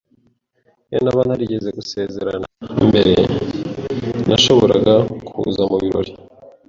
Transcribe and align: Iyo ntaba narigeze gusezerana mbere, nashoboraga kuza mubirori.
Iyo 0.89 0.99
ntaba 1.03 1.21
narigeze 1.27 1.69
gusezerana 1.79 2.47
mbere, 2.89 3.13
nashoboraga 4.27 4.93
kuza 5.27 5.61
mubirori. 5.69 6.11